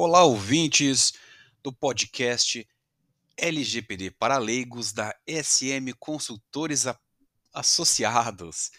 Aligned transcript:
Olá, 0.00 0.22
ouvintes 0.22 1.14
do 1.60 1.72
podcast 1.72 2.64
LGPD 3.36 4.12
para 4.12 4.38
leigos 4.38 4.92
da 4.92 5.12
SM 5.26 5.92
Consultores 5.98 6.84
Associados. 7.52 8.70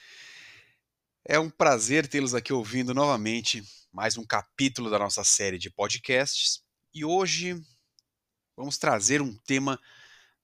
É 1.25 1.37
um 1.37 1.49
prazer 1.49 2.07
tê-los 2.07 2.33
aqui 2.33 2.53
ouvindo 2.53 2.93
novamente 2.93 3.61
mais 3.91 4.17
um 4.17 4.25
capítulo 4.25 4.89
da 4.89 4.97
nossa 4.97 5.21
série 5.25 5.57
de 5.57 5.69
podcasts 5.69 6.63
e 6.93 7.03
hoje 7.03 7.61
vamos 8.55 8.77
trazer 8.77 9.21
um 9.21 9.37
tema 9.39 9.77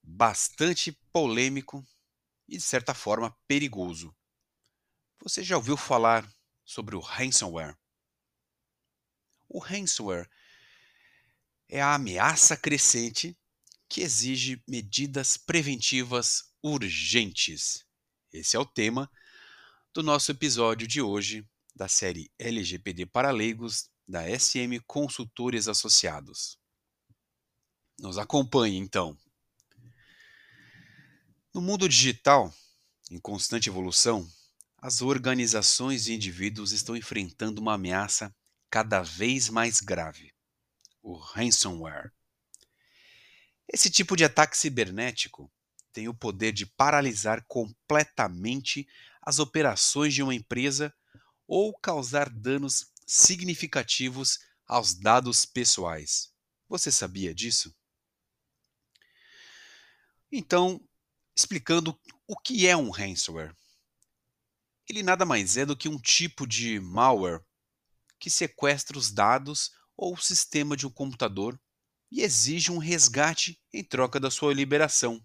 bastante 0.02 0.92
polêmico 1.10 1.82
e, 2.46 2.58
de 2.58 2.62
certa 2.62 2.92
forma, 2.92 3.34
perigoso. 3.48 4.14
Você 5.22 5.42
já 5.42 5.56
ouviu 5.56 5.78
falar 5.78 6.30
sobre 6.66 6.94
o 6.94 7.00
ransomware? 7.00 7.74
O 9.48 9.58
ransomware 9.58 10.28
é 11.68 11.80
a 11.80 11.94
ameaça 11.94 12.56
crescente 12.56 13.36
que 13.88 14.00
exige 14.00 14.62
medidas 14.66 15.36
preventivas 15.36 16.44
urgentes. 16.62 17.84
Esse 18.32 18.56
é 18.56 18.60
o 18.60 18.66
tema 18.66 19.10
do 19.94 20.02
nosso 20.02 20.30
episódio 20.30 20.86
de 20.86 21.00
hoje 21.00 21.46
da 21.74 21.88
série 21.88 22.30
LGPD 22.38 23.06
para 23.06 23.30
leigos 23.30 23.88
da 24.06 24.22
SM 24.38 24.80
Consultores 24.86 25.68
Associados. 25.68 26.58
Nos 27.98 28.18
acompanhe 28.18 28.76
então. 28.76 29.16
No 31.54 31.60
mundo 31.60 31.88
digital, 31.88 32.52
em 33.10 33.18
constante 33.18 33.68
evolução, 33.68 34.28
as 34.78 35.00
organizações 35.00 36.06
e 36.06 36.12
indivíduos 36.12 36.72
estão 36.72 36.96
enfrentando 36.96 37.60
uma 37.60 37.74
ameaça 37.74 38.34
cada 38.70 39.02
vez 39.02 39.48
mais 39.48 39.80
grave 39.80 40.35
o 41.06 41.14
ransomware. 41.14 42.10
Esse 43.72 43.88
tipo 43.88 44.16
de 44.16 44.24
ataque 44.24 44.56
cibernético 44.56 45.50
tem 45.92 46.08
o 46.08 46.14
poder 46.14 46.52
de 46.52 46.66
paralisar 46.66 47.44
completamente 47.46 48.88
as 49.22 49.38
operações 49.38 50.12
de 50.12 50.22
uma 50.22 50.34
empresa 50.34 50.92
ou 51.46 51.72
causar 51.78 52.28
danos 52.28 52.92
significativos 53.06 54.40
aos 54.66 54.94
dados 54.94 55.46
pessoais. 55.46 56.32
Você 56.68 56.90
sabia 56.90 57.32
disso? 57.32 57.72
Então, 60.30 60.84
explicando 61.36 61.96
o 62.26 62.36
que 62.36 62.66
é 62.66 62.76
um 62.76 62.90
ransomware. 62.90 63.54
Ele 64.88 65.04
nada 65.04 65.24
mais 65.24 65.56
é 65.56 65.64
do 65.64 65.76
que 65.76 65.88
um 65.88 66.00
tipo 66.00 66.48
de 66.48 66.80
malware 66.80 67.44
que 68.18 68.28
sequestra 68.28 68.98
os 68.98 69.12
dados 69.12 69.70
ou 69.96 70.14
o 70.14 70.20
sistema 70.20 70.76
de 70.76 70.86
um 70.86 70.90
computador 70.90 71.58
e 72.10 72.22
exige 72.22 72.70
um 72.70 72.78
resgate 72.78 73.60
em 73.72 73.82
troca 73.82 74.20
da 74.20 74.30
sua 74.30 74.54
liberação. 74.54 75.24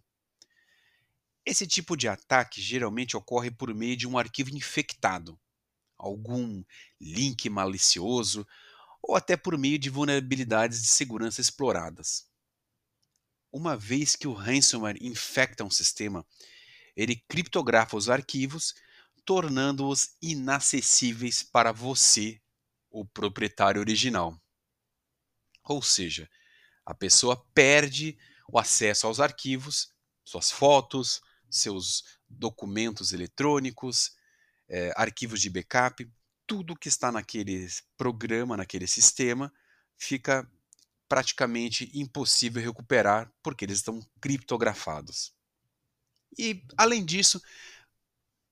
Esse 1.46 1.68
tipo 1.68 1.98
de 1.98 2.08
ataque 2.08 2.62
geralmente 2.62 3.18
ocorre 3.18 3.52
por 3.52 3.74
meio 3.74 3.98
de 3.98 4.08
um 4.08 4.18
arquivo 4.18 4.56
infectado, 4.56 5.40
algum 5.98 6.64
link 7.00 7.50
malicioso 7.50 8.48
ou 9.02 9.16
até 9.16 9.36
por 9.36 9.58
meio 9.58 9.80
de 9.80 9.90
vulnerabilidades 9.90 10.82
de 10.82 10.88
segurança 10.88 11.42
exploradas. 11.42 12.28
Uma 13.52 13.76
vez 13.76 14.16
que 14.16 14.28
o 14.28 14.34
ransomware 14.34 14.98
infecta 15.02 15.64
um 15.64 15.70
sistema, 15.70 16.26
ele 16.96 17.16
criptografa 17.28 17.98
os 17.98 18.10
arquivos, 18.10 18.74
tornando-os 19.26 20.16
inacessíveis 20.22 21.44
para 21.44 21.72
você, 21.72 22.40
o 22.90 23.06
proprietário 23.06 23.82
original. 23.82 24.41
Ou 25.64 25.82
seja, 25.82 26.30
a 26.86 26.94
pessoa 26.94 27.46
perde 27.54 28.18
o 28.48 28.60
acesso 28.60 29.08
aos 29.08 29.20
arquivos, 29.20 29.90
suas 30.24 30.52
fotos, 30.52 31.22
seus 31.50 32.04
documentos 32.30 33.14
eletrônicos, 33.14 34.16
é, 34.68 34.94
arquivos 34.96 35.42
de 35.42 35.50
backup, 35.50 36.10
tudo 36.48 36.76
que 36.76 36.88
está 36.88 37.12
naquele 37.12 37.68
programa, 37.98 38.58
naquele 38.58 38.88
sistema, 38.88 39.52
fica 39.98 40.50
praticamente 41.08 41.92
impossível 41.94 42.64
recuperar 42.64 43.32
porque 43.44 43.66
eles 43.66 43.78
estão 43.78 44.00
criptografados. 44.22 45.34
E, 46.38 46.64
além 46.78 47.04
disso, 47.04 47.42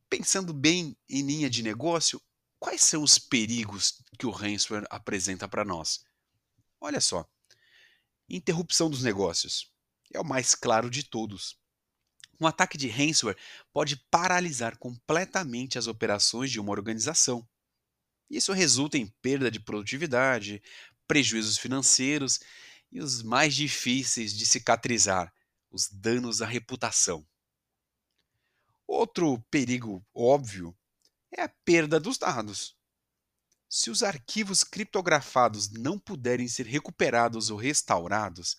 pensando 0.10 0.54
bem 0.54 0.98
em 1.10 1.22
linha 1.22 1.50
de 1.50 1.64
negócio, 1.64 2.22
quais 2.60 2.82
são 2.82 3.02
os 3.02 3.18
perigos 3.18 4.04
que 4.18 4.26
o 4.26 4.32
ransomware 4.32 4.86
apresenta 4.90 5.48
para 5.48 5.64
nós? 5.64 6.04
Olha 6.80 7.02
só. 7.02 7.30
Interrupção 8.30 8.90
dos 8.90 9.04
negócios. 9.04 9.72
É 10.14 10.20
o 10.20 10.26
mais 10.26 10.56
claro 10.56 10.90
de 10.90 11.04
todos. 11.04 11.58
Um 12.40 12.48
ataque 12.48 12.78
de 12.78 12.88
ransomware 12.88 13.38
pode 13.74 13.98
paralisar 14.10 14.78
completamente 14.78 15.78
as 15.78 15.88
operações 15.88 16.50
de 16.50 16.60
uma 16.60 16.72
organização. 16.72 17.48
Isso 18.30 18.54
resulta 18.54 18.98
em 18.98 19.08
perda 19.22 19.52
de 19.52 19.60
produtividade, 19.60 20.62
prejuízos 21.08 21.58
financeiros 21.58 22.40
e 22.92 23.02
os 23.02 23.22
mais 23.22 23.56
difíceis 23.56 24.34
de 24.34 24.46
cicatrizar, 24.46 25.34
os 25.70 25.90
danos 25.90 26.42
à 26.42 26.46
reputação. 26.46 27.28
Outro 28.88 29.40
perigo 29.52 30.06
óbvio 30.14 30.76
é 31.32 31.42
a 31.44 31.50
perda 31.50 32.00
dos 32.00 32.18
dados. 32.18 32.79
Se 33.72 33.92
os 33.92 34.02
arquivos 34.02 34.64
criptografados 34.64 35.70
não 35.70 36.00
puderem 36.00 36.48
ser 36.48 36.66
recuperados 36.66 37.52
ou 37.52 37.58
restaurados, 37.58 38.58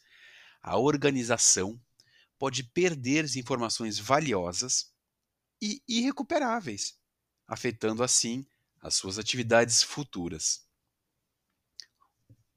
a 0.62 0.78
organização 0.78 1.80
pode 2.38 2.62
perder 2.62 3.24
informações 3.36 3.98
valiosas 3.98 4.92
e 5.60 5.82
irrecuperáveis, 5.88 6.96
afetando 7.44 8.04
assim 8.04 8.46
as 8.80 8.94
suas 8.94 9.18
atividades 9.18 9.82
futuras. 9.82 10.64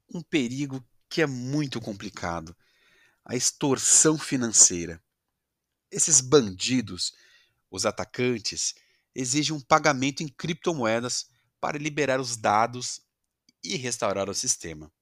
Um 0.08 0.22
perigo 0.22 0.82
que 1.08 1.22
é 1.22 1.26
muito 1.26 1.80
complicado, 1.80 2.56
a 3.24 3.34
extorsão 3.34 4.16
financeira. 4.16 5.02
Esses 5.90 6.20
bandidos, 6.20 7.12
os 7.68 7.84
atacantes, 7.84 8.74
exigem 9.12 9.56
um 9.56 9.60
pagamento 9.60 10.22
em 10.22 10.28
criptomoedas 10.28 11.33
para 11.64 11.78
liberar 11.78 12.20
os 12.20 12.36
dados 12.36 13.00
e 13.62 13.76
restaurar 13.76 14.28
o 14.28 14.34
sistema. 14.34 14.92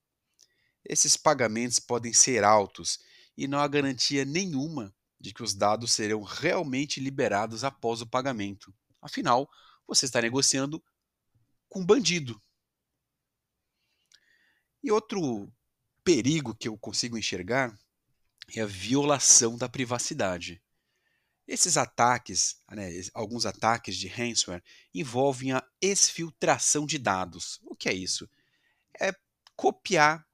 Esses 0.84 1.16
pagamentos 1.16 1.80
podem 1.80 2.12
ser 2.12 2.44
altos 2.44 3.00
e 3.36 3.48
não 3.48 3.58
há 3.58 3.66
garantia 3.66 4.24
nenhuma 4.24 4.94
de 5.20 5.34
que 5.34 5.42
os 5.42 5.54
dados 5.54 5.90
serão 5.90 6.22
realmente 6.22 7.00
liberados 7.00 7.64
após 7.64 8.00
o 8.00 8.06
pagamento. 8.06 8.72
Afinal, 9.00 9.50
você 9.88 10.04
está 10.04 10.22
negociando 10.22 10.80
com 11.68 11.80
um 11.80 11.84
bandido. 11.84 12.40
E 14.84 14.92
outro 14.92 15.52
perigo 16.04 16.54
que 16.54 16.68
eu 16.68 16.78
consigo 16.78 17.18
enxergar 17.18 17.76
é 18.54 18.60
a 18.60 18.66
violação 18.66 19.56
da 19.56 19.68
privacidade. 19.68 20.61
Esses 21.52 21.76
ataques, 21.76 22.56
né, 22.70 22.88
alguns 23.12 23.44
ataques 23.44 23.98
de 23.98 24.08
ransomware, 24.08 24.64
envolvem 24.94 25.52
a 25.52 25.62
exfiltração 25.82 26.86
de 26.86 26.96
dados. 26.96 27.60
O 27.64 27.76
que 27.76 27.90
é 27.90 27.92
isso? 27.92 28.26
É 28.98 29.14
copiar 29.54 30.26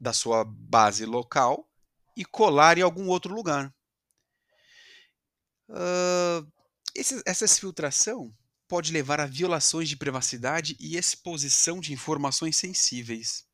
da 0.00 0.12
sua 0.12 0.44
base 0.44 1.06
local 1.06 1.70
e 2.16 2.24
colar 2.24 2.76
em 2.78 2.80
algum 2.80 3.06
outro 3.06 3.32
lugar. 3.32 3.72
Uh, 5.68 6.44
esse, 6.96 7.22
essa 7.24 7.44
exfiltração 7.44 8.36
pode 8.66 8.90
levar 8.90 9.20
a 9.20 9.26
violações 9.26 9.88
de 9.88 9.96
privacidade 9.96 10.76
e 10.80 10.96
exposição 10.96 11.78
de 11.78 11.92
informações 11.92 12.56
sensíveis. 12.56 13.46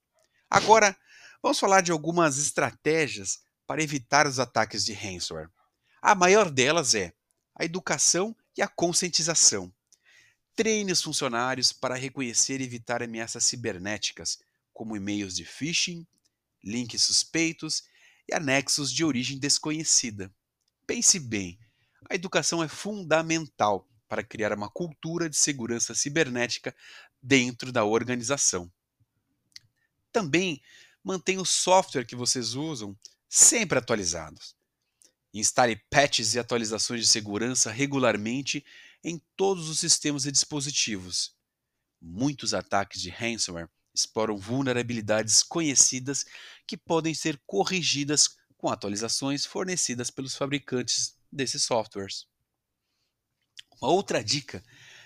Agora, 0.49 0.97
vamos 1.43 1.61
falar 1.61 1.83
de 1.83 1.93
algumas 1.93 2.39
estratégias 2.39 3.43
para 3.67 3.83
evitar 3.83 4.27
os 4.27 4.39
ataques 4.39 4.83
de 4.83 4.95
ransomware. 4.95 5.51
A 6.03 6.15
maior 6.15 6.51
delas 6.51 6.95
é 6.95 7.13
a 7.55 7.65
educação 7.65 8.35
e 8.57 8.63
a 8.63 8.69
conscientização. 8.69 9.73
Treine 10.57 10.93
os 10.93 11.03
funcionários 11.03 11.73
para 11.73 11.95
reconhecer 11.95 12.61
e 12.61 12.65
evitar 12.65 13.03
ameaças 13.03 13.45
cibernéticas, 13.45 14.39
como 14.73 14.97
e-mails 14.97 15.35
de 15.35 15.45
phishing, 15.45 16.07
links 16.65 17.03
suspeitos 17.03 17.83
e 18.27 18.35
anexos 18.35 18.91
de 18.91 19.05
origem 19.05 19.39
desconhecida. 19.39 20.33
Pense 20.87 21.19
bem, 21.19 21.59
a 22.09 22.15
educação 22.15 22.63
é 22.63 22.69
fundamental 22.69 23.87
para 24.09 24.25
criar 24.25 24.55
uma 24.55 24.71
cultura 24.71 25.29
de 25.29 25.37
segurança 25.37 25.95
cibernética 25.95 26.75
dentro 27.23 27.71
da 27.71 27.85
organização. 27.85 28.73
Também 30.11 30.63
mantenha 31.05 31.41
o 31.41 31.47
software 31.47 32.07
que 32.07 32.17
vocês 32.17 32.55
usam 32.55 32.99
sempre 33.29 33.79
atualizados. 33.79 34.59
Instale 35.33 35.77
patches 35.89 36.35
e 36.35 36.39
atualizações 36.39 37.01
de 37.01 37.07
segurança 37.07 37.71
regularmente 37.71 38.65
em 39.03 39.23
todos 39.37 39.69
os 39.69 39.79
sistemas 39.79 40.27
e 40.27 40.33
dispositivos. 40.33 41.35
Muitos 42.01 42.53
ataques 42.55 43.01
de 43.01 43.11
ransomware 43.11 43.69
exploram 43.95 44.37
vulnerabilidades 44.37 45.43
conhecidas 45.43 46.25
que 46.67 46.77
podem 46.77 47.15
ser 47.15 47.41
corrigidas 47.47 48.37
com 48.57 48.69
atualizações 48.69 49.47
fornecidas 49.47 50.11
pelos 50.11 50.35
fabricantes 50.35 51.17
desses 51.31 51.63
softwares. 51.63 52.27
Uma 53.81 53.91
outra 53.91 54.23
dica: 54.23 54.63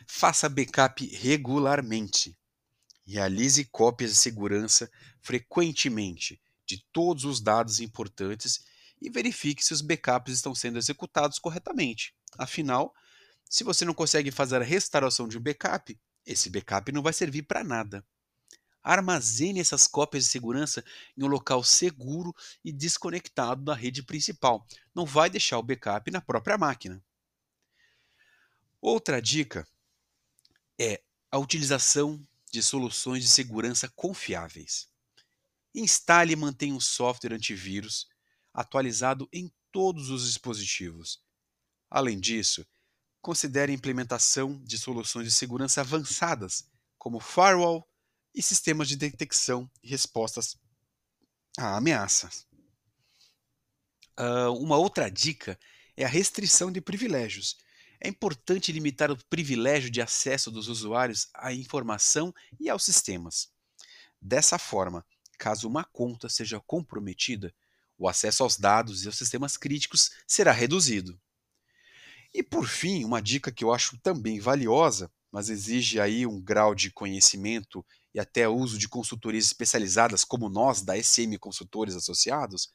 faça 0.06 0.48
backup 0.48 1.06
regularmente. 1.16 2.36
Realize 3.06 3.62
cópias 3.66 4.12
de 4.12 4.16
segurança 4.16 4.90
frequentemente 5.20 6.40
de 6.66 6.82
todos 6.92 7.24
os 7.24 7.40
dados 7.40 7.80
importantes 7.80 8.64
e 9.04 9.10
verifique 9.10 9.62
se 9.62 9.74
os 9.74 9.82
backups 9.82 10.32
estão 10.32 10.54
sendo 10.54 10.78
executados 10.78 11.38
corretamente. 11.38 12.14
Afinal, 12.38 12.94
se 13.48 13.62
você 13.62 13.84
não 13.84 13.92
consegue 13.92 14.30
fazer 14.30 14.56
a 14.56 14.64
restauração 14.64 15.28
de 15.28 15.36
um 15.36 15.42
backup, 15.42 16.00
esse 16.24 16.48
backup 16.48 16.90
não 16.90 17.02
vai 17.02 17.12
servir 17.12 17.42
para 17.42 17.62
nada. 17.62 18.02
Armazene 18.82 19.60
essas 19.60 19.86
cópias 19.86 20.24
de 20.24 20.30
segurança 20.30 20.82
em 21.16 21.22
um 21.22 21.26
local 21.26 21.62
seguro 21.62 22.34
e 22.64 22.72
desconectado 22.72 23.62
da 23.62 23.74
rede 23.74 24.02
principal. 24.02 24.66
Não 24.94 25.04
vai 25.04 25.28
deixar 25.28 25.58
o 25.58 25.62
backup 25.62 26.10
na 26.10 26.22
própria 26.22 26.56
máquina. 26.56 27.04
Outra 28.80 29.20
dica 29.20 29.68
é 30.80 31.02
a 31.30 31.38
utilização 31.38 32.26
de 32.50 32.62
soluções 32.62 33.22
de 33.22 33.28
segurança 33.28 33.86
confiáveis. 33.94 34.88
Instale 35.74 36.32
e 36.32 36.36
mantenha 36.36 36.74
um 36.74 36.80
software 36.80 37.34
antivírus 37.34 38.08
atualizado 38.54 39.28
em 39.32 39.52
todos 39.72 40.08
os 40.08 40.26
dispositivos. 40.26 41.20
Além 41.90 42.18
disso, 42.20 42.64
considere 43.20 43.72
a 43.72 43.74
implementação 43.74 44.62
de 44.62 44.78
soluções 44.78 45.26
de 45.26 45.32
segurança 45.32 45.80
avançadas, 45.80 46.64
como 46.96 47.18
firewall 47.18 47.88
e 48.34 48.40
sistemas 48.40 48.88
de 48.88 48.96
detecção 48.96 49.68
e 49.82 49.88
respostas 49.88 50.56
a 51.58 51.76
ameaças. 51.76 52.46
Uh, 54.18 54.52
uma 54.60 54.76
outra 54.76 55.10
dica 55.10 55.58
é 55.96 56.04
a 56.04 56.08
restrição 56.08 56.70
de 56.70 56.80
privilégios. 56.80 57.56
É 58.00 58.08
importante 58.08 58.70
limitar 58.70 59.10
o 59.10 59.24
privilégio 59.26 59.90
de 59.90 60.02
acesso 60.02 60.50
dos 60.50 60.68
usuários 60.68 61.28
à 61.34 61.52
informação 61.52 62.34
e 62.60 62.68
aos 62.68 62.84
sistemas. 62.84 63.48
Dessa 64.20 64.58
forma, 64.58 65.04
caso 65.38 65.68
uma 65.68 65.84
conta 65.84 66.28
seja 66.28 66.60
comprometida, 66.60 67.54
o 67.98 68.08
acesso 68.08 68.42
aos 68.42 68.56
dados 68.56 69.04
e 69.04 69.06
aos 69.06 69.16
sistemas 69.16 69.56
críticos 69.56 70.10
será 70.26 70.52
reduzido. 70.52 71.18
E 72.32 72.42
por 72.42 72.66
fim, 72.66 73.04
uma 73.04 73.22
dica 73.22 73.52
que 73.52 73.62
eu 73.62 73.72
acho 73.72 73.98
também 73.98 74.40
valiosa, 74.40 75.10
mas 75.30 75.48
exige 75.48 76.00
aí 76.00 76.26
um 76.26 76.40
grau 76.40 76.74
de 76.74 76.90
conhecimento 76.90 77.84
e 78.12 78.20
até 78.20 78.48
uso 78.48 78.78
de 78.78 78.88
consultorias 78.88 79.46
especializadas 79.46 80.24
como 80.24 80.48
nós 80.48 80.82
da 80.82 81.00
SM 81.00 81.36
Consultores 81.38 81.96
Associados, 81.96 82.70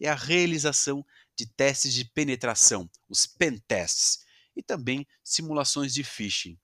é 0.00 0.08
a 0.08 0.14
realização 0.14 1.04
de 1.36 1.46
testes 1.46 1.92
de 1.92 2.04
penetração, 2.04 2.88
os 3.08 3.26
pen 3.26 3.58
tests, 3.66 4.24
e 4.54 4.62
também 4.62 5.06
simulações 5.22 5.92
de 5.92 6.02
phishing. 6.02 6.58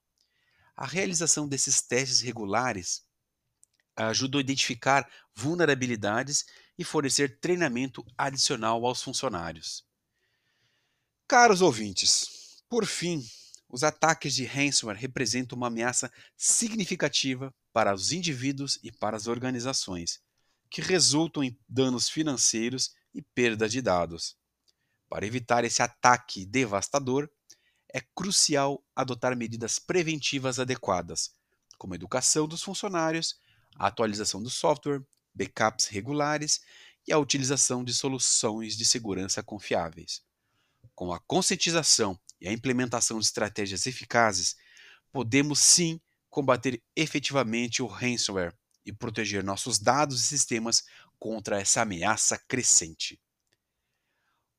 A 0.76 0.86
realização 0.86 1.46
desses 1.46 1.82
testes 1.82 2.20
regulares 2.20 3.04
ajuda 3.94 4.38
a 4.38 4.40
identificar 4.40 5.08
vulnerabilidades 5.34 6.46
e 6.78 6.84
fornecer 6.84 7.38
treinamento 7.40 8.04
adicional 8.16 8.84
aos 8.86 9.02
funcionários. 9.02 9.84
Caros 11.28 11.60
ouvintes, 11.62 12.62
por 12.68 12.86
fim, 12.86 13.24
os 13.68 13.82
ataques 13.82 14.34
de 14.34 14.44
ransomware 14.44 14.98
representam 14.98 15.56
uma 15.56 15.68
ameaça 15.68 16.12
significativa 16.36 17.54
para 17.72 17.94
os 17.94 18.12
indivíduos 18.12 18.78
e 18.82 18.92
para 18.92 19.16
as 19.16 19.26
organizações, 19.26 20.20
que 20.70 20.82
resultam 20.82 21.42
em 21.42 21.58
danos 21.68 22.08
financeiros 22.08 22.94
e 23.14 23.22
perda 23.22 23.68
de 23.68 23.80
dados. 23.80 24.36
Para 25.08 25.26
evitar 25.26 25.64
esse 25.64 25.82
ataque 25.82 26.44
devastador, 26.44 27.30
é 27.92 28.00
crucial 28.14 28.82
adotar 28.96 29.36
medidas 29.36 29.78
preventivas 29.78 30.58
adequadas, 30.58 31.30
como 31.76 31.92
a 31.92 31.96
educação 31.96 32.46
dos 32.46 32.62
funcionários, 32.62 33.36
a 33.76 33.86
atualização 33.86 34.42
do 34.42 34.48
software, 34.48 35.02
backups 35.34 35.86
regulares 35.86 36.60
e 37.06 37.12
a 37.12 37.18
utilização 37.18 37.84
de 37.84 37.92
soluções 37.94 38.76
de 38.76 38.84
segurança 38.84 39.42
confiáveis. 39.42 40.22
Com 40.94 41.12
a 41.12 41.18
conscientização 41.20 42.18
e 42.40 42.48
a 42.48 42.52
implementação 42.52 43.18
de 43.18 43.24
estratégias 43.24 43.86
eficazes, 43.86 44.56
podemos 45.10 45.58
sim 45.58 46.00
combater 46.28 46.82
efetivamente 46.96 47.82
o 47.82 47.86
ransomware 47.86 48.54
e 48.84 48.92
proteger 48.92 49.44
nossos 49.44 49.78
dados 49.78 50.20
e 50.20 50.26
sistemas 50.26 50.84
contra 51.18 51.60
essa 51.60 51.82
ameaça 51.82 52.38
crescente. 52.38 53.20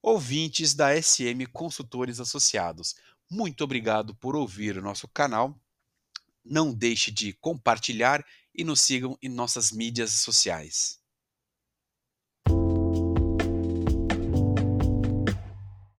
Ouvintes 0.02 0.74
da 0.74 1.02
SM 1.02 1.46
Consultores 1.52 2.20
Associados, 2.20 2.96
muito 3.30 3.64
obrigado 3.64 4.14
por 4.16 4.36
ouvir 4.36 4.78
o 4.78 4.82
nosso 4.82 5.08
canal. 5.08 5.60
Não 6.44 6.74
deixe 6.74 7.10
de 7.10 7.34
compartilhar 7.34 8.24
e 8.54 8.64
nos 8.64 8.82
sigam 8.82 9.18
em 9.22 9.30
nossas 9.30 9.72
mídias 9.72 10.12
sociais. 10.12 11.03